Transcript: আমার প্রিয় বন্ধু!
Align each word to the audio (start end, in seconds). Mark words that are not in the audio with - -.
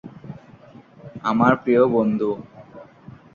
আমার 1.23 1.53
প্রিয় 1.63 1.83
বন্ধু! 1.93 2.29